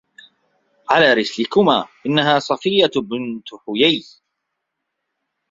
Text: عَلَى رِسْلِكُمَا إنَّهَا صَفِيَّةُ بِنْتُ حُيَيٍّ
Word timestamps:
عَلَى 0.89 1.13
رِسْلِكُمَا 1.13 1.87
إنَّهَا 2.05 2.39
صَفِيَّةُ 2.39 2.91
بِنْتُ 3.01 3.47
حُيَيٍّ 3.67 4.03